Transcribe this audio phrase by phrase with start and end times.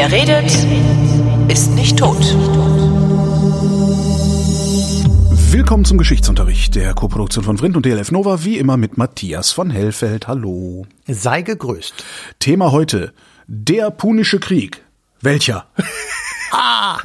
[0.00, 0.52] Wer redet,
[1.50, 2.20] ist nicht tot.
[5.50, 9.70] Willkommen zum Geschichtsunterricht der Koproduktion von Vrindt und DLF Nova, wie immer mit Matthias von
[9.70, 10.28] Hellfeld.
[10.28, 10.86] Hallo.
[11.08, 11.94] Sei gegrüßt.
[12.38, 13.12] Thema heute,
[13.48, 14.84] der Punische Krieg.
[15.20, 15.66] Welcher?
[16.52, 16.98] Ah!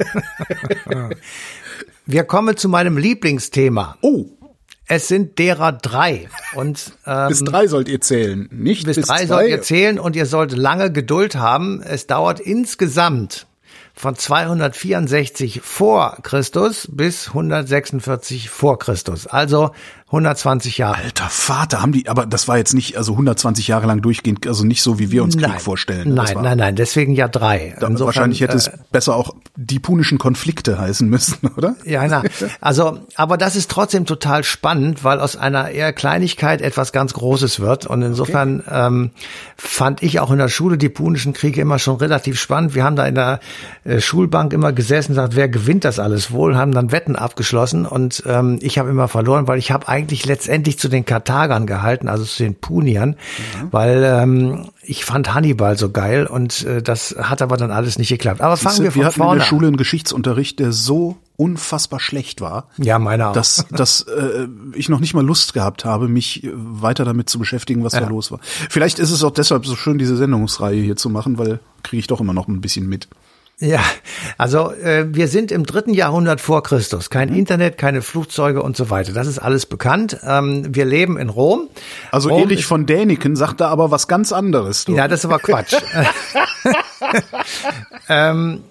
[2.06, 3.98] Wir kommen zu meinem Lieblingsthema.
[4.02, 4.26] Oh,
[4.86, 6.28] Es sind derer drei.
[6.54, 10.14] Und ähm, bis drei sollt ihr zählen, nicht bis, bis, drei sollt ihr zählen und
[10.14, 11.82] ihr sollt lange Geduld haben.
[11.82, 13.46] Es dauert insgesamt
[13.94, 19.26] von 264 vor Christus bis 146 vor Christus.
[19.26, 19.70] Also
[20.06, 20.96] 120 Jahre.
[20.96, 24.64] Alter Vater, haben die, aber das war jetzt nicht, also 120 Jahre lang durchgehend, also
[24.64, 26.14] nicht so, wie wir uns Krieg vorstellen.
[26.14, 27.74] Nein, nein, nein, deswegen ja drei.
[27.80, 31.74] Insofern, wahrscheinlich hätte es äh, besser auch die punischen Konflikte heißen müssen, oder?
[31.84, 32.22] Ja, na,
[32.60, 37.60] also, aber das ist trotzdem total spannend, weil aus einer eher Kleinigkeit etwas ganz Großes
[37.60, 37.86] wird.
[37.86, 39.10] Und insofern ähm,
[39.56, 42.74] fand ich auch in der Schule die Punischen Kriege immer schon relativ spannend.
[42.74, 43.40] Wir haben da in der
[43.84, 47.86] äh, Schulbank immer gesessen und gesagt, wer gewinnt das alles wohl, haben dann Wetten abgeschlossen
[47.86, 52.08] und ähm, ich habe immer verloren, weil ich habe eigentlich letztendlich zu den Karthagern gehalten,
[52.08, 53.16] also zu den Puniern,
[53.70, 58.08] weil ähm, ich fand Hannibal so geil und äh, das hat aber dann alles nicht
[58.08, 58.40] geklappt.
[58.40, 59.48] Aber fangen wir wir von hatten in vorne der an.
[59.48, 62.68] Schule einen Geschichtsunterricht, der so unfassbar schlecht war.
[62.76, 63.32] Ja, meiner auch.
[63.32, 67.82] dass, dass äh, ich noch nicht mal Lust gehabt habe, mich weiter damit zu beschäftigen,
[67.82, 68.08] was da Ja.
[68.08, 68.38] los war.
[68.42, 72.06] Vielleicht ist es auch deshalb so schön, diese Sendungsreihe hier zu machen, weil kriege ich
[72.06, 73.08] doch immer noch ein bisschen mit.
[73.60, 73.80] Ja,
[74.36, 77.08] also äh, wir sind im dritten Jahrhundert vor Christus.
[77.08, 77.36] Kein Mhm.
[77.36, 79.12] Internet, keine Flugzeuge und so weiter.
[79.12, 80.18] Das ist alles bekannt.
[80.24, 81.68] Ähm, wir leben in Rom.
[82.10, 84.84] Also Rom Erich von Däniken sagt da aber was ganz anderes.
[84.84, 84.94] Du.
[84.96, 85.74] Ja, das ist aber Quatsch.
[88.08, 88.64] ähm,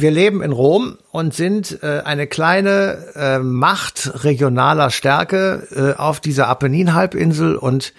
[0.00, 6.20] wir leben in Rom und sind äh, eine kleine äh, Macht regionaler Stärke äh, auf
[6.20, 7.92] dieser Apenninhalbinsel und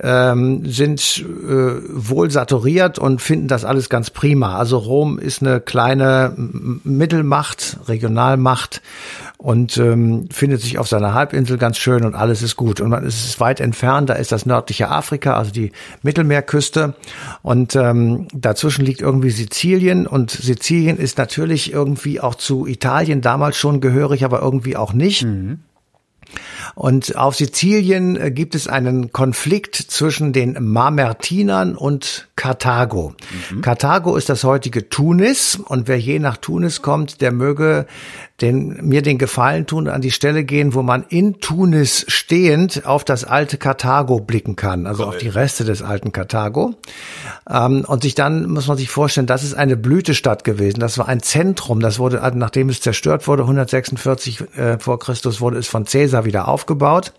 [0.00, 1.24] ähm, sind äh,
[1.88, 4.56] wohl saturiert und finden das alles ganz prima.
[4.56, 8.82] Also Rom ist eine kleine Mittelmacht, Regionalmacht
[9.46, 12.80] und ähm, findet sich auf seiner Halbinsel ganz schön und alles ist gut.
[12.80, 15.70] Und man ist weit entfernt, da ist das nördliche Afrika, also die
[16.02, 16.96] Mittelmeerküste
[17.42, 23.56] und ähm, dazwischen liegt irgendwie Sizilien und Sizilien ist natürlich irgendwie auch zu Italien damals
[23.56, 25.24] schon gehörig, aber irgendwie auch nicht.
[26.74, 33.14] Und auf Sizilien äh, gibt es einen Konflikt zwischen den Mamertinern und Karthago.
[33.62, 37.86] Karthago ist das heutige Tunis und wer je nach Tunis kommt, der möge
[38.40, 43.04] den, mir den Gefallen tun, an die Stelle gehen, wo man in Tunis stehend auf
[43.04, 46.74] das alte Karthago blicken kann, also auf die Reste des alten Karthago.
[47.48, 50.80] Ähm, und sich dann muss man sich vorstellen, das ist eine Blütestadt gewesen.
[50.80, 51.80] Das war ein Zentrum.
[51.80, 56.48] Das wurde, nachdem es zerstört wurde, 146 äh, vor Christus, wurde es von Caesar wieder
[56.56, 57.12] aufgebaut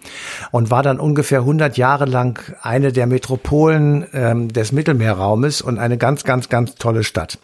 [0.50, 6.00] und war dann ungefähr 100 Jahre lang eine der Metropolen ähm, des Mittelmeerraumes und eine
[6.00, 7.38] ganz, ganz, ganz tolle Stadt.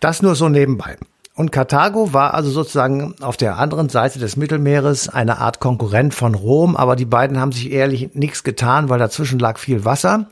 [0.00, 0.96] Das nur so nebenbei.
[1.36, 6.34] Und Karthago war also sozusagen auf der anderen Seite des Mittelmeeres eine Art Konkurrent von
[6.34, 10.26] Rom, aber die beiden haben sich ehrlich nichts getan, weil dazwischen lag viel Wasser.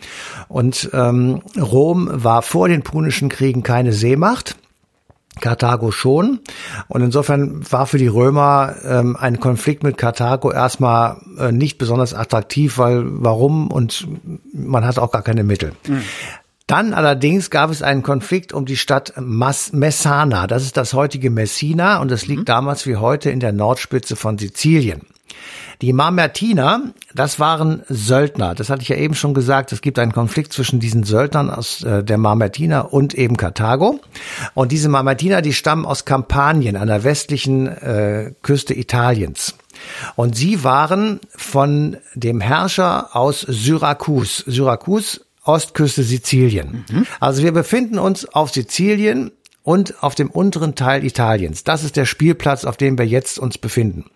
[0.49, 4.57] Und ähm, Rom war vor den Punischen Kriegen keine Seemacht.
[5.41, 6.41] Karthago schon.
[6.89, 12.15] Und insofern war für die Römer ähm, ein Konflikt mit Karthago erstmal äh, nicht besonders
[12.15, 13.71] attraktiv, weil warum?
[13.71, 14.07] Und
[14.53, 15.73] man hat auch gar keine Mittel.
[16.67, 20.47] Dann allerdings gab es einen Konflikt um die Stadt Mas Messana.
[20.47, 24.37] Das ist das heutige Messina und es liegt damals wie heute in der Nordspitze von
[24.37, 25.01] Sizilien.
[25.81, 28.55] Die Mamertiner, das waren Söldner.
[28.55, 29.73] Das hatte ich ja eben schon gesagt.
[29.73, 34.01] Es gibt einen Konflikt zwischen diesen Söldnern aus äh, der Mamertiner und eben Karthago.
[34.55, 39.55] Und diese Mamertiner, die stammen aus Kampanien an der westlichen äh, Küste Italiens.
[40.17, 44.39] Und sie waren von dem Herrscher aus Syrakus.
[44.47, 46.85] Syrakus, Ostküste Sizilien.
[47.21, 49.31] Also wir befinden uns auf Sizilien
[49.63, 51.65] und auf dem unteren Teil Italiens.
[51.65, 54.11] Das ist der Spielplatz, auf dem wir jetzt uns befinden.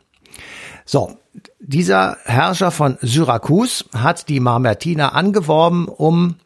[0.84, 1.16] So,
[1.60, 6.37] dieser Herrscher von Syrakus hat die Mamertiner angeworben, um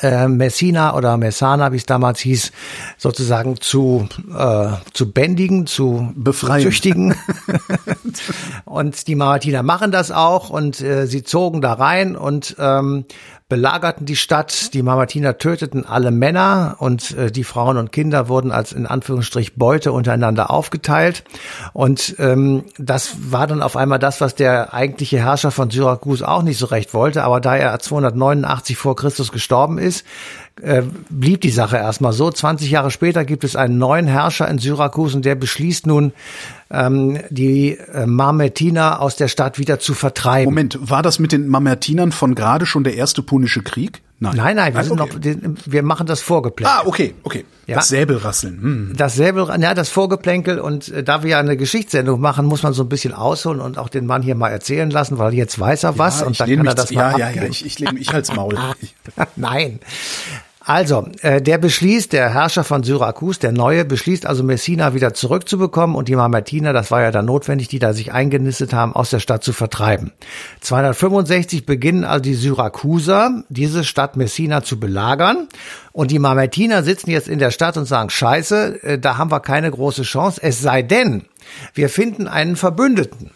[0.00, 2.52] äh, Messina oder Messana, wie es damals hieß,
[2.96, 6.62] sozusagen zu, äh, zu bändigen, zu Befreien.
[6.62, 7.14] züchtigen.
[8.64, 13.04] und die Mamertiner machen das auch und äh, sie zogen da rein und ähm,
[13.52, 14.72] belagerten die Stadt.
[14.72, 19.56] Die Mamertiner töteten alle Männer und äh, die Frauen und Kinder wurden als in Anführungsstrich
[19.56, 21.22] Beute untereinander aufgeteilt.
[21.74, 26.40] Und ähm, das war dann auf einmal das, was der eigentliche Herrscher von Syrakus auch
[26.40, 27.24] nicht so recht wollte.
[27.24, 30.06] Aber da er 289 vor Christus gestorben ist,
[30.60, 32.30] äh, blieb die Sache erstmal so.
[32.30, 36.12] 20 Jahre später gibt es einen neuen Herrscher in Syrakus und der beschließt nun,
[36.70, 40.50] ähm, die äh, Mamertiner aus der Stadt wieder zu vertreiben.
[40.50, 44.02] Moment, war das mit den Mamertinern von gerade schon der erste Punische Krieg?
[44.22, 44.36] Nein.
[44.36, 45.36] Nein, nein, wir, sind okay.
[45.42, 46.72] noch, wir machen das Vorgeplänkel.
[46.78, 47.44] Ah, okay, okay.
[47.66, 47.76] Ja.
[47.76, 48.62] Das Säbelrasseln.
[48.62, 48.92] Hm.
[48.96, 52.72] Das Säbel, ja, das Vorgeplänkel und äh, da wir ja eine Geschichtssendung machen, muss man
[52.72, 55.82] so ein bisschen ausholen und auch den Mann hier mal erzählen lassen, weil jetzt weiß
[55.84, 57.44] er was Ja, und dann kann er das zu- mal ja, ja, abgeben.
[57.46, 58.56] ja, ich, ich lehne mich als Maul.
[59.36, 59.80] Nein.
[60.64, 65.96] Also, äh, der beschließt, der Herrscher von Syrakus, der Neue, beschließt also Messina wieder zurückzubekommen
[65.96, 69.18] und die Mamertiner, das war ja dann notwendig, die da sich eingenistet haben, aus der
[69.18, 70.12] Stadt zu vertreiben.
[70.60, 75.48] 265 beginnen also die Syrakuser, diese Stadt Messina zu belagern
[75.90, 79.40] und die Mamertiner sitzen jetzt in der Stadt und sagen, scheiße, äh, da haben wir
[79.40, 81.24] keine große Chance, es sei denn,
[81.74, 83.32] wir finden einen Verbündeten.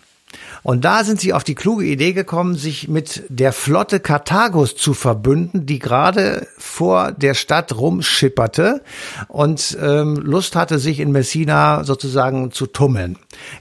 [0.66, 4.94] Und da sind sie auf die kluge Idee gekommen, sich mit der Flotte Karthagos zu
[4.94, 8.82] verbünden, die gerade vor der Stadt rumschipperte
[9.28, 13.16] und ähm, Lust hatte, sich in Messina sozusagen zu tummeln.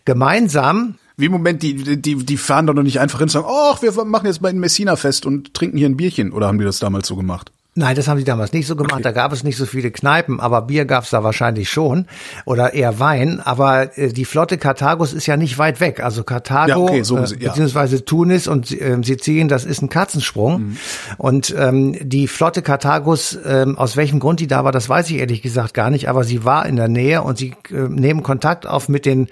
[0.06, 3.46] Gemeinsam Wie im Moment, die, die, die fahren doch noch nicht einfach hin und sagen,
[3.48, 6.32] ach, wir machen jetzt mal in Messina fest und trinken hier ein Bierchen.
[6.32, 7.52] Oder haben die das damals so gemacht?
[7.78, 9.04] Nein, das haben die damals nicht so gemacht.
[9.04, 12.06] Da gab es nicht so viele Kneipen, aber Bier gab's da wahrscheinlich schon
[12.46, 13.42] oder eher Wein.
[13.42, 16.02] Aber äh, die Flotte Karthagos ist ja nicht weit weg.
[16.02, 17.50] Also Karthago Ja, okay, so äh, ja.
[17.50, 20.62] beziehungsweise Tunis und äh, Sizilien, das ist ein Katzensprung.
[20.62, 20.78] Mhm.
[21.18, 25.18] Und ähm, die Flotte Karthagos, ähm, aus welchem Grund die da war, das weiß ich
[25.18, 26.08] ehrlich gesagt gar nicht.
[26.08, 29.28] Aber sie war in der Nähe und sie äh, nehmen Kontakt auf mit den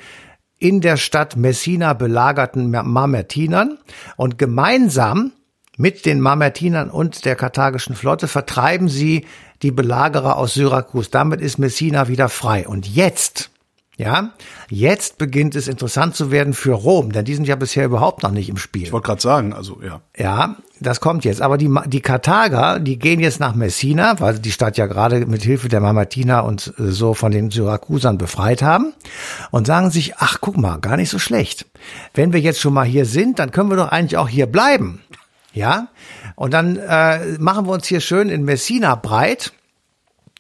[0.60, 3.78] in der Stadt Messina belagerten Mamertinern
[4.18, 5.32] und gemeinsam
[5.78, 9.26] mit den Mamertinern und der karthagischen Flotte vertreiben sie
[9.62, 11.10] die Belagerer aus Syrakus.
[11.10, 12.68] Damit ist Messina wieder frei.
[12.68, 13.50] Und jetzt,
[13.98, 14.34] ja,
[14.70, 18.32] jetzt beginnt es interessant zu werden für Rom, denn die sind ja bisher überhaupt noch
[18.32, 18.84] nicht im Spiel.
[18.84, 20.02] Ich wollte gerade sagen, also ja.
[20.16, 21.42] Ja, das kommt jetzt.
[21.42, 25.26] Aber die, die Karthager, die gehen jetzt nach Messina, weil sie die Stadt ja gerade
[25.26, 28.94] mit Hilfe der Mamertiner und so von den Syrakusern befreit haben
[29.50, 31.66] und sagen sich, ach, guck mal, gar nicht so schlecht.
[32.14, 35.00] Wenn wir jetzt schon mal hier sind, dann können wir doch eigentlich auch hier bleiben.
[35.54, 35.90] Ja,
[36.36, 39.54] und dann äh, machen wir uns hier schön in Messina breit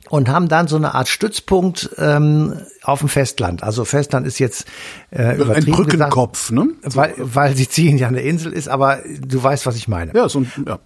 [0.09, 3.63] und haben dann so eine Art Stützpunkt ähm, auf dem Festland.
[3.63, 4.65] Also Festland ist jetzt
[5.11, 6.69] äh, Ein übertrieben gesagt, Brückenkopf, ne?
[6.83, 10.13] weil, weil Sizilien ja eine Insel ist, aber du weißt, was ich meine.
[10.13, 10.79] Ja, so ein, ja.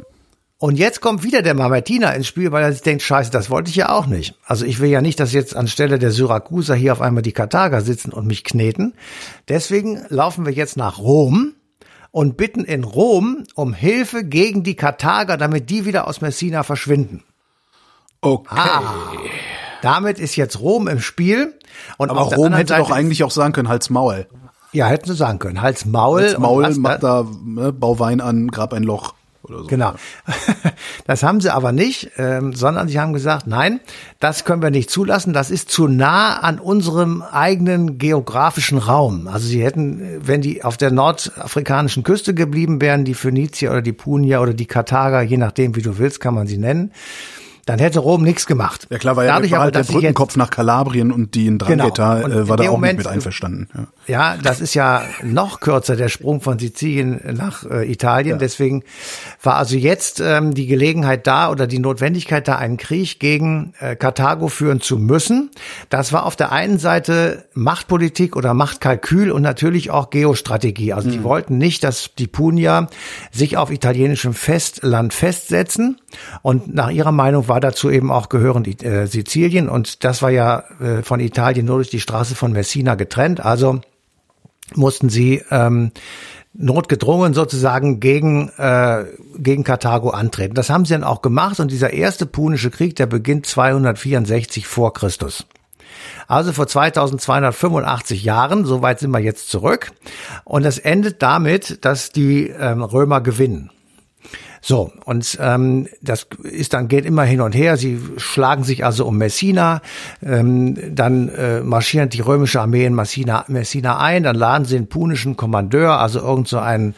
[0.60, 3.70] Und jetzt kommt wieder der Mamertiner ins Spiel, weil er sich denkt, scheiße, das wollte
[3.70, 4.34] ich ja auch nicht.
[4.44, 7.82] Also ich will ja nicht, dass jetzt anstelle der Syrakuser hier auf einmal die Karthager
[7.82, 8.96] sitzen und mich kneten.
[9.50, 11.54] Deswegen laufen wir jetzt nach Rom
[12.18, 17.24] und bitten in Rom um Hilfe gegen die Karthager, damit die wieder aus Messina verschwinden.
[18.22, 18.56] Okay.
[18.58, 19.12] Ah,
[19.84, 21.54] damit ist jetzt Rom im Spiel.
[21.98, 24.26] Und Aber Rom hätte Seite doch eigentlich auch sagen können, Hals Maul.
[24.72, 25.62] Ja, hätten sie sagen können.
[25.62, 26.24] Hals Maul.
[26.24, 29.14] Hals Maul, was mach da- da, ne, bau Wein an, grab ein Loch
[29.50, 29.68] oder so.
[29.68, 29.94] Genau.
[31.06, 33.80] Das haben sie aber nicht, ähm, sondern sie haben gesagt, nein,
[34.20, 35.32] das können wir nicht zulassen.
[35.32, 39.28] Das ist zu nah an unserem eigenen geografischen Raum.
[39.28, 43.94] Also sie hätten, wenn die auf der nordafrikanischen Küste geblieben wären, die Phönizier oder die
[43.94, 46.92] Punier oder die Karthager, je nachdem, wie du willst, kann man sie nennen,
[47.68, 48.88] dann hätte Rom nichts gemacht.
[48.90, 51.60] Ja klar, war ja Dadurch war aber, halt der Brückenkopf nach Kalabrien und die in
[51.60, 52.36] Drangheta Genau.
[52.36, 53.68] Äh, war da auch Moment- nicht mit einverstanden.
[53.76, 53.88] Ja.
[54.08, 58.40] Ja, das ist ja noch kürzer, der Sprung von Sizilien nach äh, Italien.
[58.40, 58.84] Deswegen
[59.44, 63.98] war also jetzt ähm, die Gelegenheit da oder die Notwendigkeit da, einen Krieg gegen äh,
[63.98, 65.52] Karthago führen zu müssen.
[65.90, 70.94] Das war auf der einen Seite Machtpolitik oder Machtkalkül und natürlich auch Geostrategie.
[70.94, 72.88] Also die wollten nicht, dass die Punier
[73.34, 76.00] sich auf italienischem Festland festsetzen.
[76.42, 79.70] Und nach ihrer Meinung war dazu eben auch gehörend äh, Sizilien.
[79.70, 83.44] Und das war ja äh, von Italien nur durch die Straße von Messina getrennt.
[83.44, 83.82] Also
[84.76, 85.92] mussten sie ähm,
[86.54, 89.06] notgedrungen sozusagen gegen, äh,
[89.38, 90.56] gegen Karthago antreten.
[90.56, 94.94] Das haben sie dann auch gemacht und dieser erste Punische Krieg, der beginnt 264 vor
[94.94, 95.46] Christus.
[96.28, 99.92] Also vor 2285 Jahren, so weit sind wir jetzt zurück.
[100.44, 103.72] Und das endet damit, dass die ähm, Römer gewinnen.
[104.62, 107.78] So, und ähm, das ist dann geht immer hin und her.
[107.78, 109.82] Sie schlagen sich also um Messina,
[110.24, 114.88] ähm, dann äh, marschiert die römische Armee in Messina, Messina ein, dann laden sie den
[114.88, 116.96] punischen Kommandeur, also irgend so einen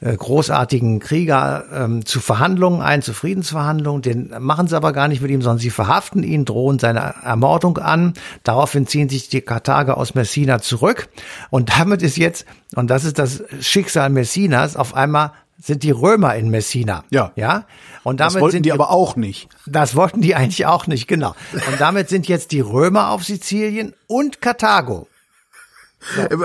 [0.00, 4.02] äh, großartigen Krieger ähm, zu Verhandlungen ein, zu Friedensverhandlungen.
[4.02, 7.78] Den machen sie aber gar nicht mit ihm, sondern sie verhaften ihn, drohen seine Ermordung
[7.78, 8.14] an.
[8.42, 11.08] Daraufhin ziehen sich die Karthager aus Messina zurück
[11.50, 15.32] und damit ist jetzt, und das ist das Schicksal Messinas, auf einmal
[15.64, 17.04] sind die Römer in Messina.
[17.10, 17.32] Ja.
[17.36, 17.64] Ja.
[18.02, 19.48] Und Das damit wollten sind die aber auch nicht.
[19.66, 21.34] das wollten die eigentlich auch nicht, genau.
[21.52, 25.08] Und damit sind jetzt die Römer auf Sizilien und Karthago.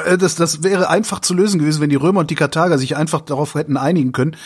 [0.05, 2.95] Äh, Das, das wäre einfach zu lösen gewesen, wenn die Römer und die Karthager sich
[2.95, 4.37] einfach darauf hätten einigen können,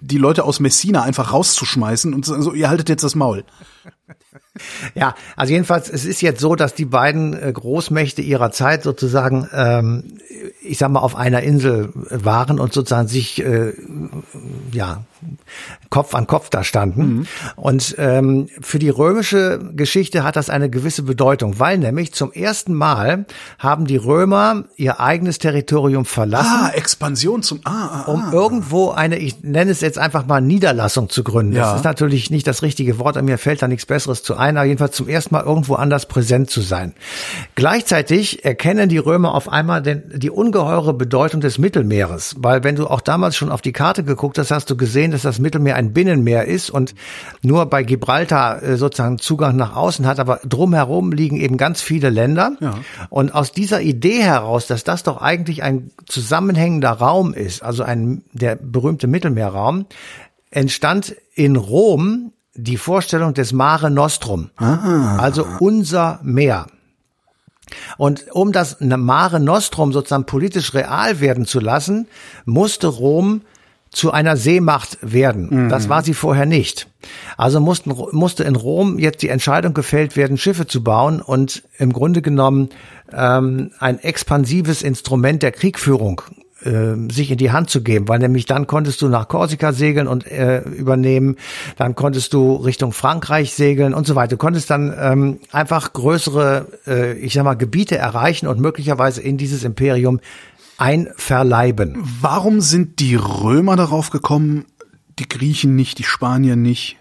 [0.00, 3.44] die Leute aus Messina einfach rauszuschmeißen und zu sagen, so, ihr haltet jetzt das Maul.
[4.94, 9.48] Ja, also jedenfalls, es ist jetzt so, dass die beiden äh, Großmächte ihrer Zeit sozusagen,
[9.52, 10.18] ähm,
[10.62, 13.72] ich sag mal, auf einer Insel waren und sozusagen sich, äh,
[14.72, 15.04] ja,
[15.90, 17.02] Kopf an Kopf da standen.
[17.02, 17.26] Mhm.
[17.56, 22.74] Und ähm, für die römische Geschichte hat das eine gewisse Bedeutung, weil nämlich zum ersten
[22.74, 23.26] Mal
[23.58, 26.50] haben die Römer ihr eigenes Territorium verlassen.
[26.52, 28.32] Ah, Expansion zum, ah, ah, um ah.
[28.32, 31.54] irgendwo eine, ich nenne es jetzt einfach mal Niederlassung zu gründen.
[31.54, 31.70] Ja.
[31.70, 34.56] Das ist natürlich nicht das richtige Wort, an mir fällt da nichts Besseres zu ein,
[34.56, 36.94] aber jedenfalls zum ersten Mal irgendwo anders präsent zu sein.
[37.54, 42.86] Gleichzeitig erkennen die Römer auf einmal den, die ungeheure Bedeutung des Mittelmeeres, weil wenn du
[42.86, 45.92] auch damals schon auf die Karte geguckt hast, hast du gesehen, dass das Mittelmeer ein
[45.92, 46.94] Binnenmeer ist und
[47.42, 52.10] nur bei Gibraltar äh, sozusagen Zugang nach außen hat, aber drumherum liegen eben ganz viele
[52.10, 52.56] Länder.
[52.60, 52.78] Ja.
[53.10, 58.22] Und aus dieser Idee heraus, dass das doch eigentlich ein zusammenhängender Raum ist, also ein
[58.32, 59.86] der berühmte Mittelmeerraum,
[60.50, 65.16] entstand in Rom die Vorstellung des Mare Nostrum, ah.
[65.18, 66.66] also unser Meer.
[67.96, 72.06] Und um das Mare Nostrum sozusagen politisch real werden zu lassen,
[72.44, 73.42] musste Rom
[73.90, 75.66] zu einer Seemacht werden.
[75.66, 75.68] Mhm.
[75.68, 76.88] Das war sie vorher nicht.
[77.36, 81.92] Also mussten, musste in Rom jetzt die Entscheidung gefällt werden, Schiffe zu bauen und im
[81.92, 82.70] Grunde genommen
[83.12, 86.22] ähm, ein expansives Instrument der Kriegführung
[86.64, 90.06] äh, sich in die Hand zu geben, weil nämlich dann konntest du nach Korsika segeln
[90.06, 91.36] und äh, übernehmen,
[91.76, 94.30] dann konntest du Richtung Frankreich segeln und so weiter.
[94.30, 99.36] Du konntest dann ähm, einfach größere, äh, ich sag mal, Gebiete erreichen und möglicherweise in
[99.36, 100.20] dieses Imperium
[100.78, 101.96] einverleiben.
[102.20, 104.64] Warum sind die Römer darauf gekommen,
[105.18, 106.96] die Griechen nicht, die Spanier nicht?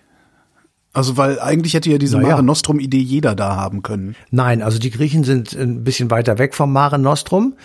[0.94, 2.30] Also weil eigentlich hätte ja diese naja.
[2.30, 4.16] Mare Nostrum Idee jeder da haben können.
[4.30, 7.56] Nein, also die Griechen sind ein bisschen weiter weg vom Mare Nostrum.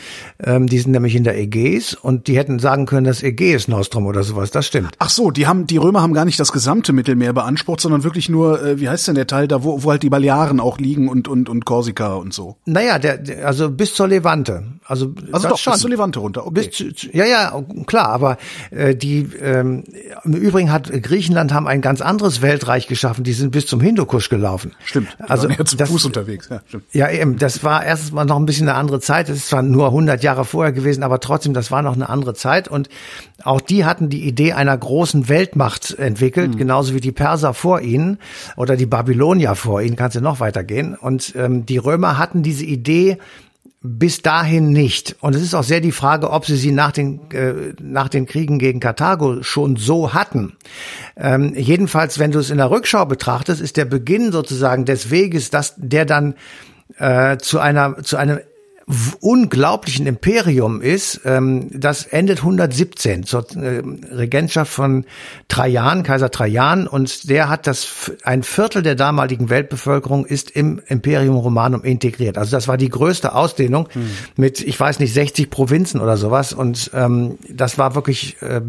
[0.43, 4.07] Ähm, die sind nämlich in der Ägäis und die hätten sagen können, das Ägäis Nostrum
[4.07, 4.51] oder sowas.
[4.51, 4.95] Das stimmt.
[4.99, 8.31] Ach so, die haben die Römer haben gar nicht das gesamte Mittelmeer beansprucht, sondern wirklich
[8.31, 11.09] nur, äh, wie heißt denn der Teil da, wo, wo halt die Balearen auch liegen
[11.09, 12.57] und und und Korsika und so.
[12.65, 14.65] Naja, der, der also bis zur Levante.
[14.87, 15.75] Also also doch schon.
[15.75, 16.47] bis zur Levante runter.
[16.47, 16.67] Okay.
[16.67, 18.39] Bis zu, ja ja klar, aber
[18.71, 19.85] äh, die ähm,
[20.25, 23.81] im Übrigen hat Griechenland haben ein ganz anderes Weltreich geschaffen gelaufen, die sind bis zum
[23.81, 24.73] Hindukusch gelaufen.
[24.85, 25.17] Stimmt.
[25.21, 26.49] Also ja zu das, Fuß unterwegs.
[26.51, 26.85] Ja, stimmt.
[26.93, 27.39] ja, eben.
[27.39, 29.29] Das war erstens mal noch ein bisschen eine andere Zeit.
[29.29, 32.35] Das ist zwar nur 100 Jahre vorher gewesen, aber trotzdem, das war noch eine andere
[32.35, 32.69] Zeit.
[32.69, 32.89] Und
[33.43, 36.59] auch die hatten die Idee einer großen Weltmacht entwickelt, mhm.
[36.59, 38.19] genauso wie die Perser vor ihnen
[38.57, 39.97] oder die Babylonier vor ihnen.
[39.97, 40.95] Kannst du noch weitergehen.
[40.95, 43.19] Und ähm, die Römer hatten diese Idee
[43.81, 45.17] bis dahin nicht.
[45.21, 48.27] Und es ist auch sehr die Frage, ob sie sie nach den, äh, nach den
[48.27, 50.57] Kriegen gegen Karthago schon so hatten.
[51.17, 55.51] Ähm, jedenfalls, wenn du es in der Rückschau betrachtest, ist der Beginn sozusagen des Weges,
[55.51, 56.35] dass der dann
[56.97, 58.41] äh, zu einer zu einem
[59.21, 65.05] unglaublichen Imperium ist, ähm, das endet 117 zur äh, Regentschaft von
[65.49, 71.37] Trajan, Kaiser Trajan, und der hat das ein Viertel der damaligen Weltbevölkerung ist im Imperium
[71.37, 72.39] Romanum integriert.
[72.39, 74.09] Also das war die größte Ausdehnung hm.
[74.37, 78.63] mit, ich weiß nicht, 60 Provinzen oder sowas, und ähm, das war wirklich äh,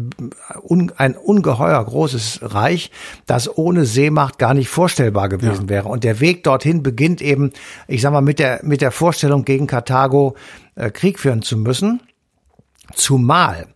[0.62, 2.90] un, ein ungeheuer großes Reich,
[3.24, 5.68] das ohne Seemacht gar nicht vorstellbar gewesen ja.
[5.70, 5.88] wäre.
[5.88, 7.52] Und der Weg dorthin beginnt eben,
[7.88, 10.34] ich sag mal, mit der mit der Vorstellung gegen Karthago Karthago
[10.74, 12.00] äh, Krieg führen zu müssen.
[12.92, 13.68] Zumal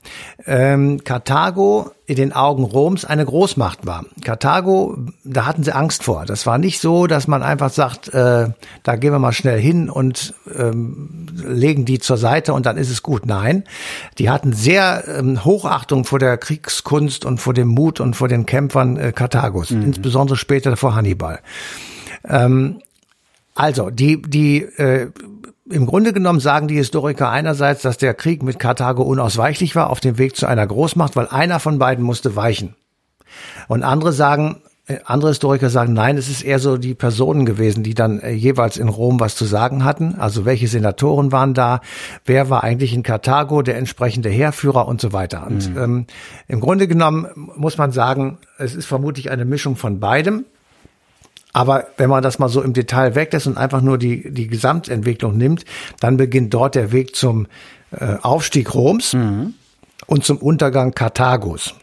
[0.45, 4.07] ähm, Karthago in den Augen Roms eine Großmacht war.
[4.25, 6.27] Karthago, da hatten sie Angst vor.
[6.27, 8.49] Das war nicht so, dass man einfach sagt, äh,
[8.83, 12.91] da gehen wir mal schnell hin und ähm, legen die zur Seite und dann ist
[12.91, 13.25] es gut.
[13.25, 13.63] Nein,
[14.19, 18.47] die hatten sehr ähm, Hochachtung vor der Kriegskunst und vor dem Mut und vor den
[18.47, 19.83] Kämpfern äh, Karthagos, mhm.
[19.83, 21.39] insbesondere später vor Hannibal.
[22.29, 22.81] Ähm,
[23.55, 25.13] also die die äh,
[25.71, 30.01] im Grunde genommen sagen die Historiker einerseits, dass der Krieg mit Karthago unausweichlich war auf
[30.01, 32.75] dem Weg zu einer Großmacht, weil einer von beiden musste weichen.
[33.69, 37.83] Und andere sagen, äh, andere Historiker sagen, nein, es ist eher so die Personen gewesen,
[37.83, 40.17] die dann äh, jeweils in Rom was zu sagen hatten.
[40.17, 41.81] Also welche Senatoren waren da,
[42.27, 45.47] wer war eigentlich in Karthago der entsprechende Heerführer und so weiter.
[45.47, 45.79] Und mhm.
[45.79, 46.07] ähm,
[46.49, 50.45] im Grunde genommen muss man sagen, es ist vermutlich eine Mischung von beidem.
[51.55, 55.37] Aber wenn man das mal so im Detail weglässt und einfach nur die, die Gesamtentwicklung
[55.37, 55.65] nimmt,
[56.01, 57.47] dann beginnt dort der Weg zum
[57.93, 59.55] äh, Aufstieg Roms mhm.
[60.07, 61.77] und zum Untergang Karthagos.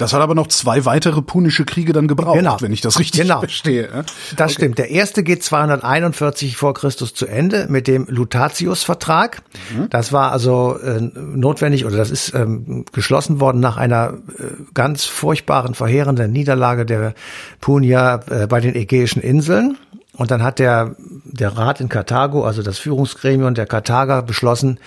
[0.00, 2.56] Das hat aber noch zwei weitere punische Kriege dann gebraucht, genau.
[2.60, 3.40] wenn ich das richtig genau.
[3.40, 3.88] verstehe.
[4.36, 4.52] Das okay.
[4.52, 4.78] stimmt.
[4.78, 9.42] Der erste geht 241 vor Christus zu Ende mit dem Lutatius-Vertrag.
[9.74, 9.90] Mhm.
[9.90, 15.04] Das war also äh, notwendig oder das ist ähm, geschlossen worden nach einer äh, ganz
[15.04, 17.14] furchtbaren, verheerenden Niederlage der
[17.60, 19.76] Punier äh, bei den Ägäischen Inseln.
[20.20, 20.96] Und dann hat der,
[21.32, 24.78] der Rat in Karthago, also das Führungsgremium der Karthager, beschlossen,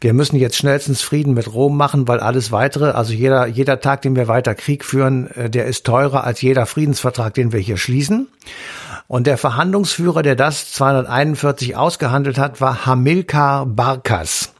[0.00, 4.02] wir müssen jetzt schnellstens Frieden mit Rom machen, weil alles weitere, also jeder, jeder Tag,
[4.02, 7.76] den wir weiter Krieg führen, äh, der ist teurer als jeder Friedensvertrag, den wir hier
[7.76, 8.28] schließen.
[9.08, 14.52] Und der Verhandlungsführer, der das 241 ausgehandelt hat, war Hamilkar Barkas.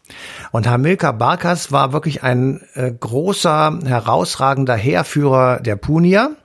[0.50, 6.36] Und Hamilkar Barkas war wirklich ein äh, großer, herausragender Heerführer der Punier.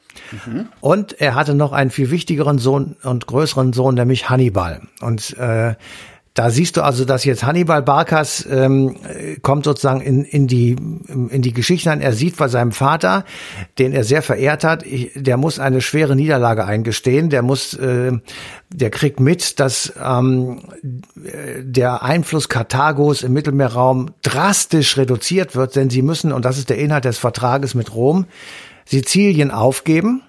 [0.45, 0.67] Mhm.
[0.81, 4.81] Und er hatte noch einen viel wichtigeren Sohn und größeren Sohn, nämlich Hannibal.
[5.01, 5.75] Und äh,
[6.37, 8.95] da siehst du also, dass jetzt Hannibal Barkas ähm,
[9.41, 10.75] kommt sozusagen in, in, die,
[11.07, 11.99] in die Geschichte ein.
[11.99, 13.25] Er sieht bei seinem Vater,
[13.79, 17.31] den er sehr verehrt hat, der muss eine schwere Niederlage eingestehen.
[17.31, 18.11] Der muss, äh,
[18.69, 20.59] der kriegt mit, dass ähm,
[21.57, 26.77] der Einfluss Karthagos im Mittelmeerraum drastisch reduziert wird, denn sie müssen, und das ist der
[26.77, 28.27] Inhalt des Vertrages mit Rom,
[28.87, 30.23] Sizilien aufgeben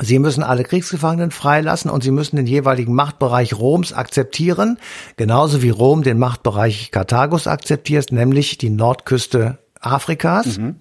[0.00, 4.78] Sie müssen alle Kriegsgefangenen freilassen und sie müssen den jeweiligen Machtbereich Roms akzeptieren,
[5.16, 10.58] genauso wie Rom den Machtbereich Karthagos akzeptiert, nämlich die Nordküste Afrikas.
[10.58, 10.80] Mhm.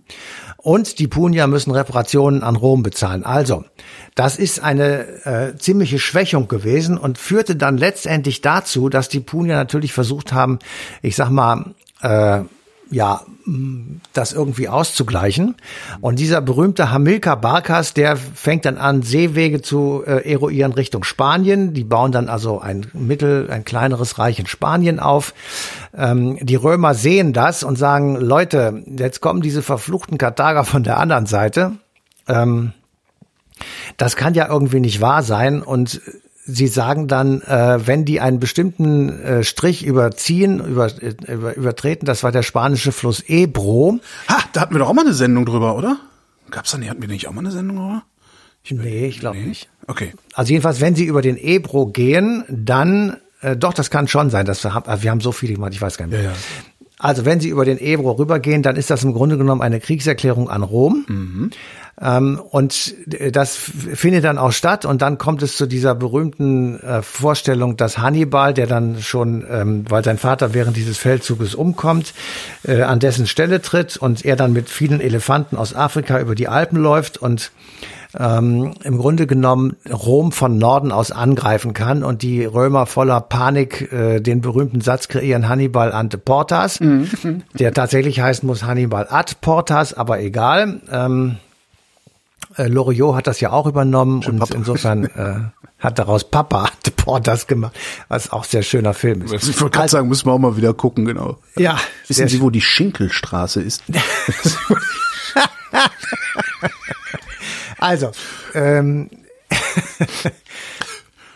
[0.57, 3.23] Und die Punier müssen Reparationen an Rom bezahlen.
[3.23, 3.65] Also,
[4.15, 9.55] das ist eine äh, ziemliche Schwächung gewesen und führte dann letztendlich dazu, dass die Punier
[9.55, 10.57] natürlich versucht haben,
[11.03, 12.41] ich sag mal, äh,
[12.93, 13.21] ja,
[14.13, 15.55] das irgendwie auszugleichen.
[15.99, 21.73] Und dieser berühmte Hamilcar Barkas, der fängt dann an, Seewege zu äh, eruieren Richtung Spanien.
[21.73, 25.33] Die bauen dann also ein mittel, ein kleineres Reich in Spanien auf.
[25.95, 30.99] Ähm, die Römer sehen das und sagen, Leute, jetzt kommen diese verfluchten Karthager von der
[30.99, 31.73] anderen Seite.
[32.27, 32.73] Ähm,
[33.97, 35.61] das kann ja irgendwie nicht wahr sein.
[35.63, 36.01] Und
[36.45, 42.05] Sie sagen dann, äh, wenn die einen bestimmten äh, Strich überziehen, über, äh, über, übertreten,
[42.05, 43.99] das war der spanische Fluss Ebro.
[44.27, 45.99] Ha, da hatten wir doch auch mal eine Sendung drüber, oder?
[46.51, 48.03] Gab's da nicht, hatten wir nicht auch mal eine Sendung drüber?
[48.63, 49.45] Ich, nee, ich glaube nee.
[49.45, 49.69] nicht.
[49.87, 50.13] Okay.
[50.33, 54.45] Also jedenfalls, wenn Sie über den Ebro gehen, dann, äh, doch, das kann schon sein,
[54.45, 56.17] dass wir, haben, wir haben so viele gemacht, ich weiß gar nicht.
[56.17, 56.33] Ja, ja.
[56.99, 60.49] Also wenn Sie über den Ebro rübergehen, dann ist das im Grunde genommen eine Kriegserklärung
[60.49, 61.05] an Rom.
[61.07, 61.51] Mhm.
[62.01, 62.95] Ähm, und
[63.33, 67.99] das findet dann auch statt und dann kommt es zu dieser berühmten äh, Vorstellung, dass
[67.99, 72.13] Hannibal, der dann schon, ähm, weil sein Vater während dieses Feldzuges umkommt,
[72.63, 76.47] äh, an dessen Stelle tritt und er dann mit vielen Elefanten aus Afrika über die
[76.47, 77.51] Alpen läuft und
[78.17, 83.91] ähm, im Grunde genommen Rom von Norden aus angreifen kann und die Römer voller Panik
[83.91, 87.43] äh, den berühmten Satz kreieren Hannibal ante portas, mhm.
[87.57, 90.81] der tatsächlich heißen muss Hannibal ad portas, aber egal.
[90.91, 91.37] Ähm,
[92.57, 94.55] äh, Loriot hat das ja auch übernommen Schön und Papa.
[94.55, 95.35] insofern äh,
[95.79, 96.69] hat daraus Papa
[97.23, 97.73] das gemacht,
[98.07, 99.47] was auch sehr schöner Film ist.
[99.47, 101.37] Ich wollte gerade sagen, müssen wir auch mal wieder gucken, genau.
[101.57, 101.77] Ja.
[102.07, 103.83] Wissen Sie, wo die Schinkelstraße ist?
[107.77, 108.11] also,
[108.53, 109.09] ähm,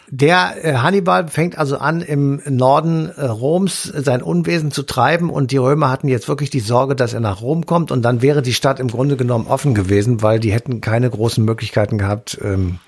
[0.09, 5.51] Der äh, Hannibal fängt also an, im Norden äh, Roms sein Unwesen zu treiben und
[5.51, 8.41] die Römer hatten jetzt wirklich die Sorge, dass er nach Rom kommt und dann wäre
[8.41, 12.79] die Stadt im Grunde genommen offen gewesen, weil die hätten keine großen Möglichkeiten gehabt, ähm,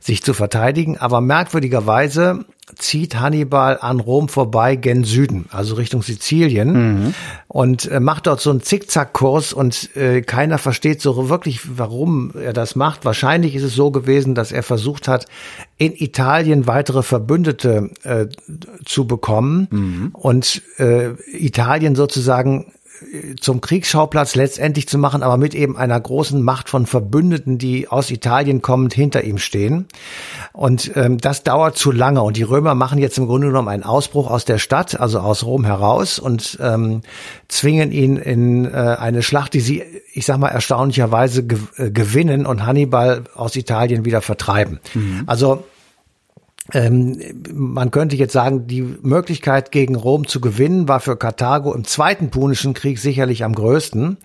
[0.00, 0.98] sich zu verteidigen.
[0.98, 2.44] Aber merkwürdigerweise
[2.76, 7.14] zieht Hannibal an Rom vorbei gen Süden, also Richtung Sizilien mhm.
[7.48, 12.52] und äh, macht dort so einen Zickzackkurs und äh, keiner versteht so wirklich, warum er
[12.52, 13.04] das macht.
[13.04, 15.26] Wahrscheinlich ist es so gewesen, dass er versucht hat,
[15.76, 18.26] in Italien weitere Verbündete äh,
[18.84, 20.10] zu bekommen mhm.
[20.12, 22.72] und äh, Italien sozusagen
[23.40, 28.10] zum Kriegsschauplatz letztendlich zu machen, aber mit eben einer großen Macht von Verbündeten, die aus
[28.10, 29.86] Italien kommend hinter ihm stehen.
[30.52, 32.22] Und ähm, das dauert zu lange.
[32.22, 35.44] Und die Römer machen jetzt im Grunde genommen einen Ausbruch aus der Stadt, also aus
[35.44, 37.02] Rom heraus und ähm,
[37.48, 39.82] zwingen ihn in äh, eine Schlacht, die sie,
[40.12, 44.80] ich sag mal, erstaunlicherweise gew äh, gewinnen und Hannibal aus Italien wieder vertreiben.
[44.94, 45.22] Mhm.
[45.26, 45.64] Also
[46.74, 47.18] ähm,
[47.52, 52.30] man könnte jetzt sagen, die Möglichkeit gegen Rom zu gewinnen war für Karthago im Zweiten
[52.30, 54.18] Punischen Krieg sicherlich am größten,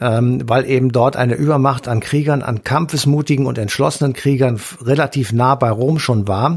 [0.00, 5.56] ähm, weil eben dort eine Übermacht an Kriegern, an kampfesmutigen und entschlossenen Kriegern relativ nah
[5.56, 6.56] bei Rom schon war.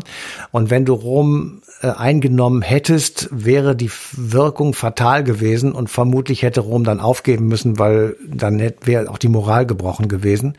[0.52, 6.62] Und wenn du Rom äh, eingenommen hättest, wäre die Wirkung fatal gewesen und vermutlich hätte
[6.62, 10.58] Rom dann aufgeben müssen, weil dann wäre auch die Moral gebrochen gewesen.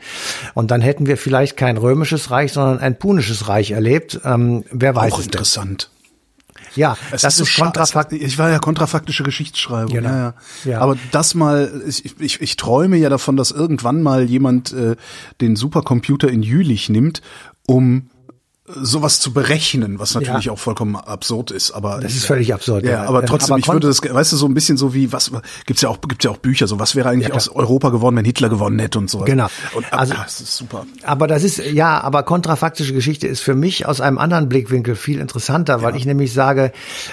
[0.53, 4.19] Und dann hätten wir vielleicht kein römisches Reich, sondern ein punisches Reich erlebt.
[4.23, 5.89] Ähm, wer weiß auch interessant.
[6.75, 8.21] Ja, es das ist, ist so kontrafaktisch.
[8.21, 9.93] Ich war ja kontrafaktische Geschichtsschreibung.
[9.93, 10.09] Genau.
[10.09, 10.17] Ja,
[10.65, 10.71] ja.
[10.71, 10.79] ja.
[10.79, 14.95] Aber das mal, ich, ich, ich träume ja davon, dass irgendwann mal jemand äh,
[15.41, 17.21] den Supercomputer in Jülich nimmt,
[17.65, 18.09] um
[18.67, 20.51] sowas zu berechnen, was natürlich ja.
[20.51, 22.83] auch vollkommen absurd ist, aber das ist völlig absurd.
[22.83, 23.03] Ja, ja.
[23.03, 25.31] aber trotzdem, aber ich würde das, weißt du, so ein bisschen so wie was
[25.67, 28.15] gibt's ja auch gibt's ja auch Bücher, so was wäre eigentlich ja, aus Europa geworden,
[28.15, 29.19] wenn Hitler gewonnen hätte und so.
[29.19, 29.47] Genau.
[29.75, 30.87] Und, also ah, das ist super.
[31.03, 35.19] Aber das ist ja, aber kontrafaktische Geschichte ist für mich aus einem anderen Blickwinkel viel
[35.19, 36.71] interessanter, weil ich nämlich sage,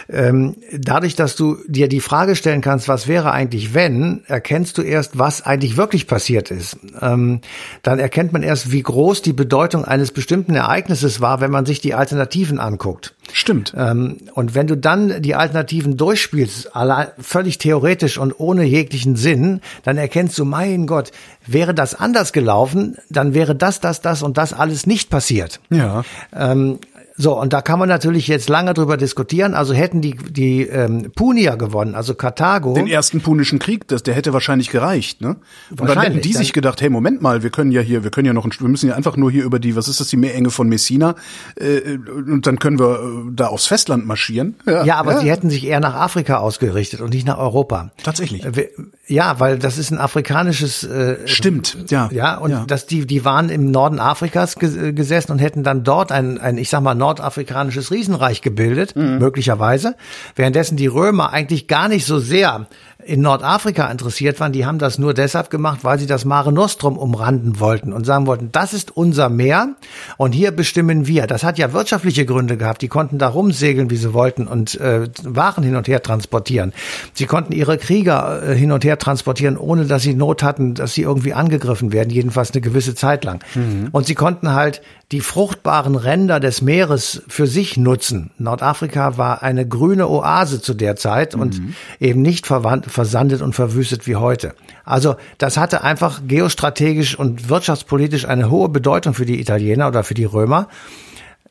[0.08, 4.82] ähm, dadurch, dass du dir die Frage stellen kannst, was wäre eigentlich wenn, erkennst du
[4.82, 6.78] erst, was eigentlich wirklich passiert ist.
[6.98, 7.42] Ähm,
[7.82, 11.80] dann erkennt man erst, wie groß die Bedeutung eines bestimmten Ereignisses war wenn man sich
[11.80, 13.14] die Alternativen anguckt.
[13.32, 13.74] Stimmt.
[13.76, 19.60] Ähm, und wenn du dann die Alternativen durchspielst, alle, völlig theoretisch und ohne jeglichen Sinn,
[19.84, 21.12] dann erkennst du, mein Gott,
[21.46, 25.60] wäre das anders gelaufen, dann wäre das, das, das und das alles nicht passiert.
[25.70, 26.04] Ja.
[26.34, 26.78] Ähm,
[27.22, 29.54] so, und da kann man natürlich jetzt lange drüber diskutieren.
[29.54, 32.74] Also hätten die, die ähm, Punier gewonnen, also Karthago.
[32.74, 35.36] Den ersten Punischen Krieg, das, der hätte wahrscheinlich gereicht, ne?
[35.70, 38.26] Und dann hätten die sich gedacht, hey, Moment mal, wir können ja hier, wir können
[38.26, 40.16] ja noch, ein, wir müssen ja einfach nur hier über die, was ist das, die
[40.16, 41.14] Meerenge von Messina,
[41.54, 44.56] äh, und dann können wir äh, da aufs Festland marschieren.
[44.66, 45.20] Ja, ja aber ja.
[45.20, 47.92] sie hätten sich eher nach Afrika ausgerichtet und nicht nach Europa.
[48.02, 48.44] Tatsächlich.
[48.44, 48.70] Äh,
[49.08, 50.84] ja, weil das ist ein afrikanisches.
[50.84, 52.08] Äh, Stimmt, ja.
[52.12, 52.64] Ja, und ja.
[52.66, 56.68] dass die, die waren im Norden Afrikas gesessen und hätten dann dort ein, ein ich
[56.70, 59.18] sag mal, nordafrikanisches Riesenreich gebildet, mhm.
[59.18, 59.96] möglicherweise.
[60.36, 62.66] Währenddessen die Römer eigentlich gar nicht so sehr
[63.04, 66.96] in Nordafrika interessiert waren, die haben das nur deshalb gemacht, weil sie das Mare Nostrum
[66.96, 69.74] umranden wollten und sagen wollten, das ist unser Meer
[70.16, 71.26] und hier bestimmen wir.
[71.26, 72.82] Das hat ja wirtschaftliche Gründe gehabt.
[72.82, 76.72] Die konnten da rumsegeln, wie sie wollten und äh, Waren hin und her transportieren.
[77.14, 80.94] Sie konnten ihre Krieger äh, hin und her transportieren, ohne dass sie Not hatten, dass
[80.94, 83.44] sie irgendwie angegriffen werden, jedenfalls eine gewisse Zeit lang.
[83.54, 83.88] Mhm.
[83.92, 88.30] Und sie konnten halt die fruchtbaren Ränder des Meeres für sich nutzen.
[88.38, 91.42] Nordafrika war eine grüne Oase zu der Zeit mhm.
[91.42, 91.60] und
[92.00, 94.54] eben nicht verwandt, versandet und verwüstet wie heute.
[94.84, 100.14] Also das hatte einfach geostrategisch und wirtschaftspolitisch eine hohe Bedeutung für die Italiener oder für
[100.14, 100.68] die Römer.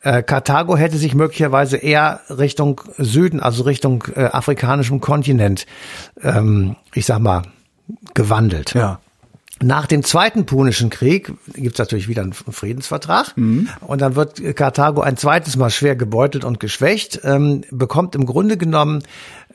[0.01, 5.65] Äh, Karthago hätte sich möglicherweise eher Richtung Süden, also Richtung äh, afrikanischem Kontinent,
[6.21, 7.43] ähm, ich sag mal,
[8.13, 8.73] gewandelt.
[8.73, 8.99] Ja.
[9.63, 13.69] Nach dem Zweiten Punischen Krieg gibt es natürlich wieder einen Friedensvertrag mhm.
[13.81, 18.57] und dann wird Karthago ein zweites Mal schwer gebeutelt und geschwächt, ähm, bekommt im Grunde
[18.57, 19.03] genommen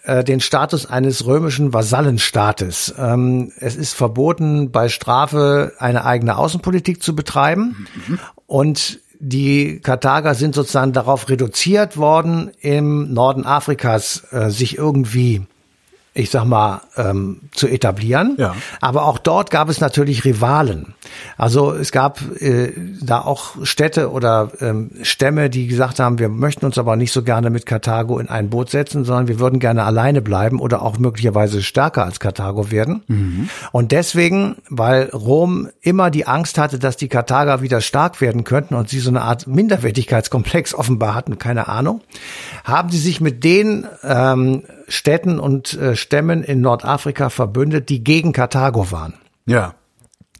[0.04, 2.94] äh, den Status eines römischen Vasallenstaates.
[2.96, 8.20] Ähm, es ist verboten, bei Strafe eine eigene Außenpolitik zu betreiben mhm.
[8.46, 15.46] und die Karthager sind sozusagen darauf reduziert worden, im Norden Afrikas äh, sich irgendwie
[16.16, 18.36] ich sag mal, ähm, zu etablieren.
[18.38, 18.54] Ja.
[18.80, 20.94] Aber auch dort gab es natürlich Rivalen.
[21.36, 26.64] Also es gab äh, da auch Städte oder ähm, Stämme, die gesagt haben, wir möchten
[26.64, 29.84] uns aber nicht so gerne mit Karthago in ein Boot setzen, sondern wir würden gerne
[29.84, 33.02] alleine bleiben oder auch möglicherweise stärker als Karthago werden.
[33.06, 33.50] Mhm.
[33.72, 38.74] Und deswegen, weil Rom immer die Angst hatte, dass die Karthager wieder stark werden könnten
[38.74, 42.00] und sie so eine Art Minderwertigkeitskomplex offenbar hatten, keine Ahnung,
[42.64, 48.32] haben sie sich mit den ähm, Städten und äh, Stämmen in Nordafrika verbündet, die gegen
[48.32, 49.14] Karthago waren.
[49.46, 49.74] Ja.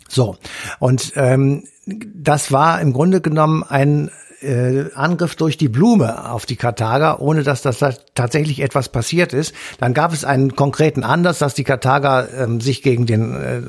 [0.09, 0.37] So.
[0.79, 4.11] Und ähm, das war im Grunde genommen ein
[4.43, 9.33] äh, Angriff durch die Blume auf die Karthager, ohne dass das da tatsächlich etwas passiert
[9.33, 9.55] ist.
[9.79, 13.63] Dann gab es einen konkreten Anlass, dass die Karthager ähm, sich gegen den äh,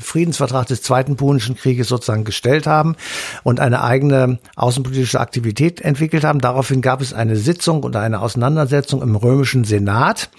[0.00, 2.96] Friedensvertrag des Zweiten Punischen Krieges sozusagen gestellt haben
[3.42, 6.40] und eine eigene außenpolitische Aktivität entwickelt haben.
[6.40, 10.30] Daraufhin gab es eine Sitzung oder eine Auseinandersetzung im römischen Senat.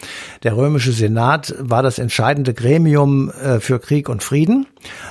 [0.43, 4.67] Der römische Senat war das entscheidende Gremium äh, für Krieg und Frieden.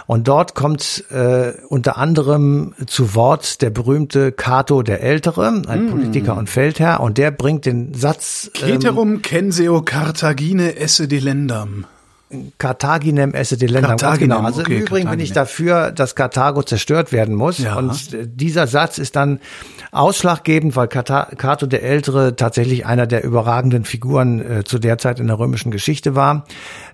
[0.06, 5.90] Und dort kommt äh, unter anderem zu Wort der berühmte Cato der Ältere, ein mm.
[5.90, 8.50] Politiker und Feldherr, und der bringt den Satz.
[8.56, 11.84] Ceterum ähm, censeo Cartagine esse delendam.
[12.56, 13.90] Carthaginem esse delendam.
[13.90, 14.46] Carthaginem, genau.
[14.46, 15.10] Also okay, im Übrigen Carthaginem.
[15.10, 17.58] bin ich dafür, dass Karthago zerstört werden muss.
[17.58, 17.76] Ja.
[17.76, 19.40] Und dieser Satz ist dann
[19.92, 25.26] ausschlaggebend, weil Cato der Ältere tatsächlich einer der überragenden Figuren äh, zu der Zeit in
[25.26, 26.44] der römischen Geschichte war,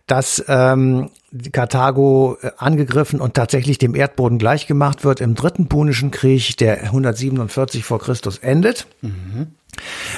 [0.06, 1.10] dass ähm,
[1.52, 7.84] Karthago äh, angegriffen und tatsächlich dem Erdboden gleichgemacht wird im dritten Punischen Krieg, der 147
[7.84, 8.86] vor Christus endet.
[9.02, 9.54] Mhm.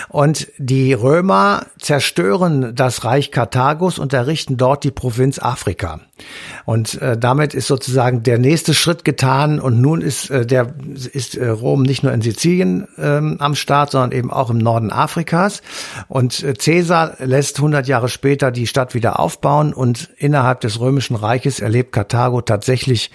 [0.09, 6.01] Und die Römer zerstören das Reich Karthagos und errichten dort die Provinz Afrika.
[6.65, 10.75] Und äh, damit ist sozusagen der nächste Schritt getan und nun ist äh, der
[11.13, 14.91] ist äh, Rom nicht nur in Sizilien ähm, am Start, sondern eben auch im Norden
[14.91, 15.63] Afrikas.
[16.09, 21.17] Und äh, Caesar lässt 100 Jahre später die Stadt wieder aufbauen und innerhalb des römischen
[21.17, 23.11] Reiches erlebt Karthago tatsächlich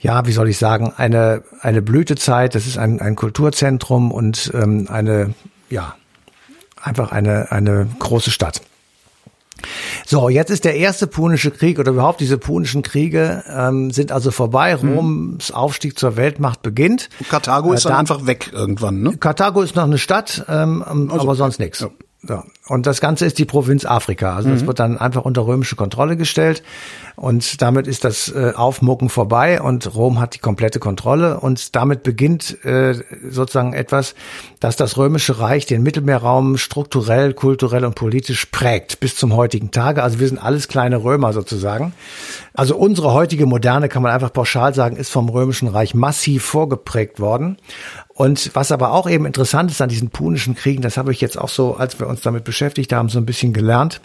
[0.00, 2.54] ja, wie soll ich sagen, eine, eine Blütezeit.
[2.54, 5.34] Das ist ein, ein Kulturzentrum und ähm, eine
[5.70, 5.94] ja,
[6.82, 8.62] einfach eine, eine große Stadt.
[10.06, 14.30] So, jetzt ist der erste Punische Krieg oder überhaupt diese Punischen Kriege ähm, sind also
[14.30, 14.76] vorbei.
[14.76, 14.94] Hm.
[14.94, 17.10] Roms Aufstieg zur Weltmacht beginnt.
[17.28, 19.16] Karthago ist äh, dann einfach weg irgendwann, ne?
[19.18, 21.80] Karthago ist noch eine Stadt, ähm, also, aber sonst nichts.
[21.80, 21.90] Ja.
[22.22, 22.42] So.
[22.66, 24.36] Und das Ganze ist die Provinz Afrika.
[24.36, 24.54] Also mhm.
[24.54, 26.62] das wird dann einfach unter römische Kontrolle gestellt.
[27.20, 31.38] Und damit ist das äh, Aufmucken vorbei und Rom hat die komplette Kontrolle.
[31.38, 32.94] Und damit beginnt äh,
[33.28, 34.14] sozusagen etwas,
[34.58, 40.02] dass das Römische Reich den Mittelmeerraum strukturell, kulturell und politisch prägt bis zum heutigen Tage.
[40.02, 41.92] Also wir sind alles kleine Römer sozusagen.
[42.54, 47.20] Also unsere heutige Moderne, kann man einfach pauschal sagen, ist vom Römischen Reich massiv vorgeprägt
[47.20, 47.58] worden.
[48.08, 51.38] Und was aber auch eben interessant ist an diesen punischen Kriegen, das habe ich jetzt
[51.38, 54.00] auch so, als wir uns damit beschäftigt haben, so ein bisschen gelernt.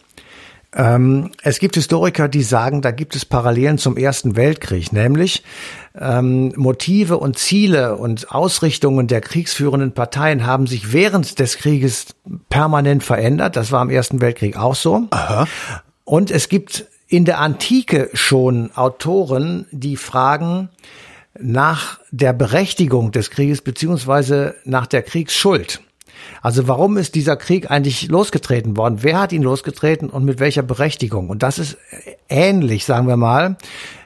[0.74, 5.44] Ähm, es gibt Historiker, die sagen, da gibt es Parallelen zum Ersten Weltkrieg, nämlich
[5.98, 12.08] ähm, Motive und Ziele und Ausrichtungen der kriegsführenden Parteien haben sich während des Krieges
[12.50, 13.56] permanent verändert.
[13.56, 15.04] Das war im Ersten Weltkrieg auch so.
[15.12, 15.48] Aha.
[16.04, 20.70] Und es gibt in der Antike schon Autoren, die fragen,
[21.40, 25.82] nach der Berechtigung des Krieges beziehungsweise nach der Kriegsschuld.
[26.42, 29.00] Also warum ist dieser Krieg eigentlich losgetreten worden?
[29.02, 31.30] Wer hat ihn losgetreten und mit welcher Berechtigung?
[31.30, 31.78] Und das ist
[32.30, 33.58] ähnlich, sagen wir mal,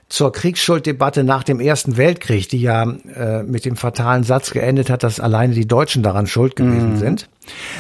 [0.09, 5.03] zur Kriegsschulddebatte nach dem Ersten Weltkrieg, die ja äh, mit dem fatalen Satz geendet hat,
[5.03, 6.97] dass alleine die Deutschen daran schuld gewesen mhm.
[6.97, 7.29] sind.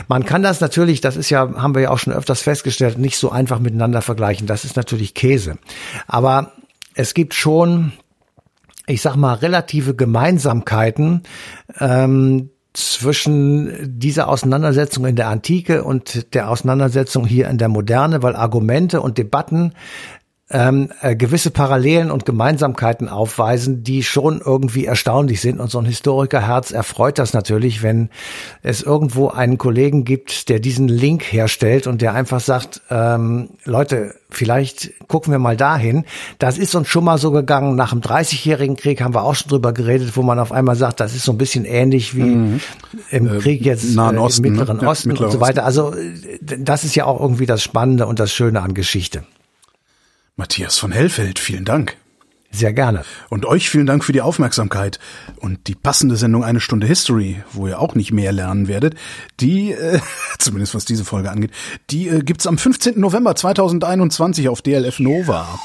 [0.07, 3.17] Man kann das natürlich, das ist ja, haben wir ja auch schon öfters festgestellt, nicht
[3.17, 4.45] so einfach miteinander vergleichen.
[4.45, 5.57] Das ist natürlich Käse.
[6.07, 6.51] Aber
[6.93, 7.93] es gibt schon
[8.89, 11.21] ich sag mal, relative Gemeinsamkeiten
[11.79, 18.35] ähm, zwischen dieser Auseinandersetzung in der Antike und der Auseinandersetzung hier in der Moderne, weil
[18.35, 19.73] Argumente und Debatten
[20.51, 25.59] ähm, äh, gewisse Parallelen und Gemeinsamkeiten aufweisen, die schon irgendwie erstaunlich sind.
[25.59, 28.09] Und so ein Historikerherz erfreut das natürlich, wenn
[28.63, 34.15] es irgendwo einen Kollegen gibt, der diesen Link herstellt und der einfach sagt, ähm, Leute,
[34.31, 36.05] vielleicht gucken wir mal dahin.
[36.39, 37.75] Das ist uns schon mal so gegangen.
[37.75, 40.99] Nach dem 30-jährigen Krieg haben wir auch schon drüber geredet, wo man auf einmal sagt,
[40.99, 42.59] das ist so ein bisschen ähnlich wie mhm.
[43.11, 44.87] im äh, Krieg jetzt Nahen äh, Osten, im Mittleren ne?
[44.87, 45.63] Osten ja, und so weiter.
[45.63, 45.93] Also
[46.41, 49.23] das ist ja auch irgendwie das Spannende und das Schöne an Geschichte.
[50.39, 51.97] Matthias von Hellfeld, vielen Dank.
[52.49, 53.03] Sehr gerne.
[53.29, 54.97] Und euch vielen Dank für die Aufmerksamkeit
[55.35, 58.95] und die passende Sendung Eine Stunde History, wo ihr auch nicht mehr lernen werdet,
[59.41, 59.99] die, äh,
[60.39, 61.51] zumindest was diese Folge angeht,
[61.89, 62.97] die äh, gibt's am 15.
[63.01, 65.59] November 2021 auf DLF Nova.